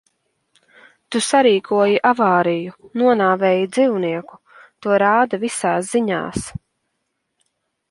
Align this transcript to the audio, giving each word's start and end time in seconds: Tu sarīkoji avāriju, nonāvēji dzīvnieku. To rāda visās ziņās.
Tu 1.15 1.19
sarīkoji 1.25 1.99
avāriju, 2.11 2.73
nonāvēji 3.03 3.69
dzīvnieku. 3.77 4.41
To 4.87 4.99
rāda 5.05 5.43
visās 5.47 5.93
ziņās. 5.95 6.51